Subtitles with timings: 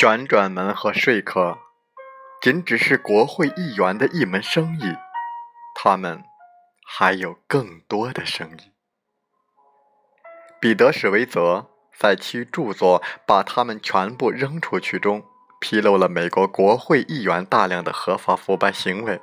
[0.00, 1.58] 旋转门和说客，
[2.40, 4.96] 仅只是国会议员的一门生意，
[5.74, 6.24] 他们
[6.86, 8.72] 还有更多的生意。
[10.58, 15.22] 彼得·史维泽在其著作《把他们全部扔出去》中，
[15.60, 19.20] 披露了美国国会议员大量的合法腐败行为。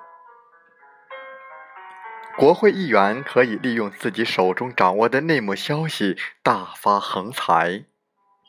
[2.37, 7.85] 国会议员可以利用自己手中掌握的内幕消息大发横财。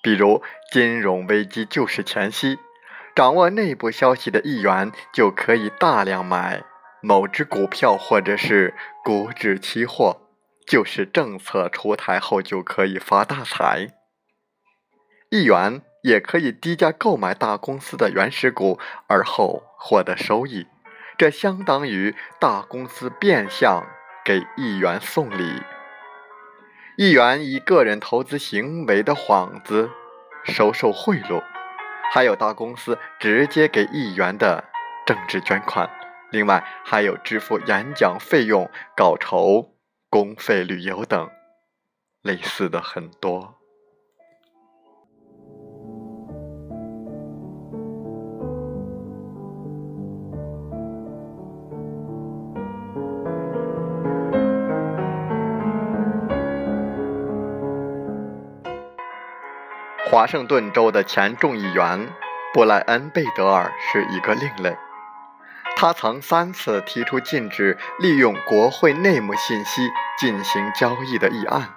[0.02, 2.58] 比如金融危机救市前夕，
[3.14, 6.62] 掌握内部消息的议员就可以大量买
[7.02, 10.20] 某只股票或者是股指期货；
[10.66, 13.88] 就是政策出台后就可以发大财。
[15.30, 20.66] 议员也可以低价购买大公司的原始股，而后获得收益，
[21.18, 23.84] 这相当于大公司变相
[24.24, 25.62] 给议员送礼。
[26.98, 29.88] 议员以个人投资行为的幌子
[30.42, 31.40] 收受贿赂，
[32.12, 34.64] 还有大公司直接给议员的
[35.06, 35.88] 政治捐款，
[36.32, 39.76] 另外还有支付演讲费用、稿酬、
[40.10, 41.30] 公费旅游等，
[42.22, 43.57] 类似的很多。
[60.10, 62.10] 华盛顿州的前众议员
[62.54, 64.74] 布莱恩·贝德尔是一个另类。
[65.76, 71.74] 他曾三次提出禁止利用国会内幕信息进行交易的议案，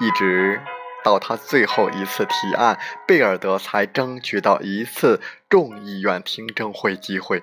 [0.00, 0.62] 一直
[1.02, 7.42] 到他最后一次提案，贝尔德才争取到一次众议院听证会机会，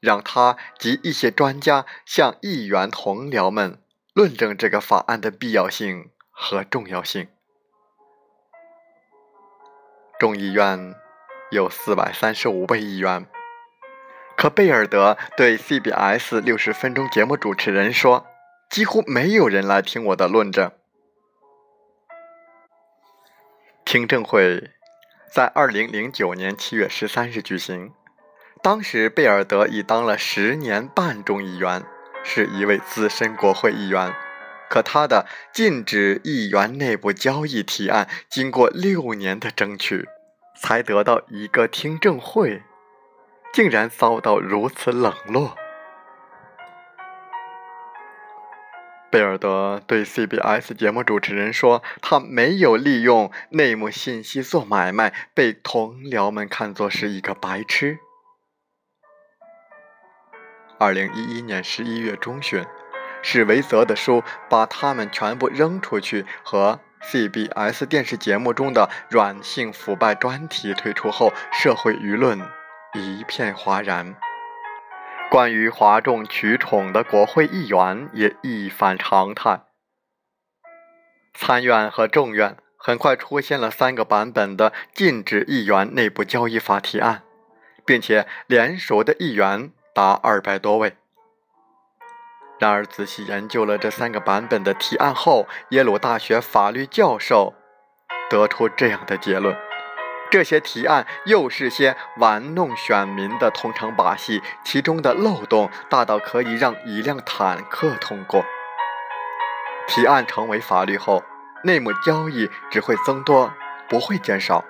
[0.00, 3.80] 让他及一些专家向议员同僚们
[4.14, 7.28] 论证这个法案的必要性和重要性。
[10.22, 10.94] 众议院
[11.50, 13.26] 有四百三十五位议员，
[14.36, 18.24] 可贝尔德对 CBS 六十分钟节目主持人说
[18.70, 20.70] ：“几乎没有人来听我的论证。”
[23.84, 24.70] 听证会
[25.34, 27.92] 在二零零九年七月十三日举行，
[28.62, 31.82] 当时贝尔德已当了十年半众议员，
[32.22, 34.14] 是一位资深国会议员。
[34.72, 40.08] 可他的禁止议员内部交易提案，经过六年的争取，
[40.58, 42.62] 才得到一个听证会，
[43.52, 45.54] 竟然遭到如此冷落。
[49.10, 57.98] 贝尔德对 CBS 节目主持人说：“他没有利用内幕信息做买卖，被同僚们看作是一个白痴。”
[60.80, 62.64] 二零一一年十一月中旬。
[63.22, 72.40] 史维泽的书把他们全部扔出去和 CBS 电视节目中的软性腐败专题推出后，社会舆论
[72.94, 74.14] 一片哗然。
[75.30, 79.62] 关于哗众取宠的国会议员也一反常态。
[81.32, 87.22] 参院和众院很快出现了三个版本的禁止议员内部交易法提案，
[87.86, 90.96] 并且联署的议员达二百多位。
[92.62, 97.54] 然而，仔细研究了这三个版本的提案后，耶鲁大学法律教授
[98.30, 99.56] 得出这样的结论：
[100.30, 108.44] 这些提案又是些玩弄选民的通常把戏，其中的漏洞大到可以让一辆坦克通过。
[109.88, 111.24] 提案成为法律后，
[111.64, 113.52] 内幕交易只会增多，
[113.88, 114.64] 不会减少，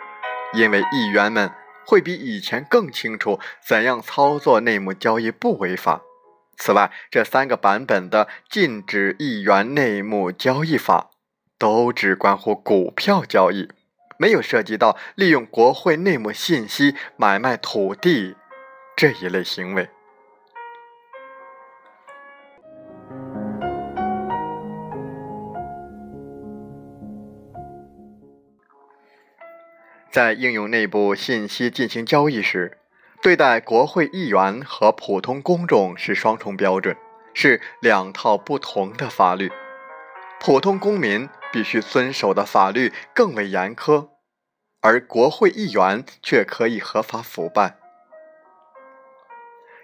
[0.55, 1.53] 因为议员们
[1.87, 6.01] 会比以前更清楚怎样操作内幕交易不违法。
[6.57, 11.11] 此外，这三个版本的禁止议员内幕交易法
[11.59, 13.69] 都只关乎股票交易，
[14.17, 18.37] 没有涉及到利用国会内幕信息买卖土地
[18.97, 19.89] 这一类行为。
[30.11, 32.79] 在应用内部信息进行交易时。
[33.23, 36.97] 对待国会议员和普通公众是双重标准，
[37.33, 39.53] 是两套不同的法律。
[40.41, 44.09] 普通公民必须遵守的法律更为严苛，
[44.81, 47.77] 而国会议员却可以合法腐败。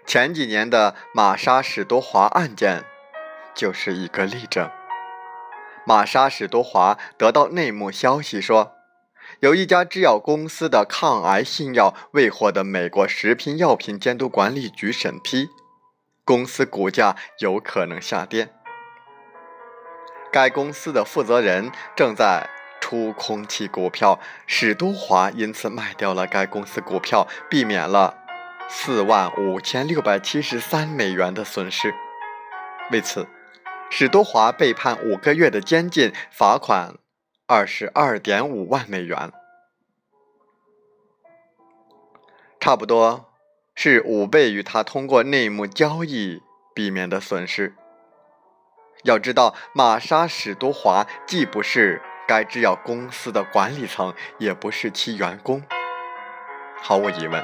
[0.05, 2.83] 前几年的玛莎·史多华案件
[3.55, 4.69] 就是一个例证。
[5.85, 8.73] 玛莎·史多华得到内幕消息说，
[9.39, 15.49] 有一家制药公司的抗癌新药未获得美国食品药品监督管理局审批，
[16.25, 18.49] 公司股价有可能下跌。
[20.31, 22.49] 该公司的负责人正在
[22.81, 28.15] 出空其股票，史都华因此卖掉了该公司股票，避免了
[28.67, 31.93] 四万五千六百七十三美元的损失。
[32.91, 33.27] 为此，
[33.89, 36.95] 史都华被判五个月的监禁，罚款
[37.51, 39.33] 二十二点五万美元，
[42.59, 43.25] 差不多
[43.73, 46.43] 是五倍于他通过内幕交易
[46.75, 47.73] 避免的损失。
[49.01, 55.63] 要知道，玛莎·史都华既不是该制药公司的管理层，也不是其员工。
[56.79, 57.43] 毫无疑问，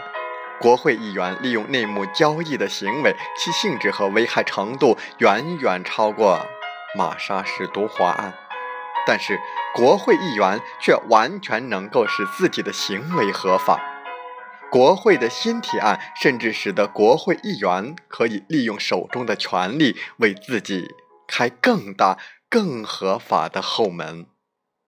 [0.61, 6.45] 国会议员利用内幕交易的行为，其性质和危害程度远远超过
[6.95, 8.31] 玛莎·史都华案。
[9.07, 9.39] 但是，
[9.75, 13.79] 国会议员却完全能够使自己的行为合法。
[14.71, 20.95] 国会的新提案甚至使得国会议员可以利用手中的权力为自己。
[21.27, 22.17] 开更大、
[22.49, 24.27] 更合法的后门。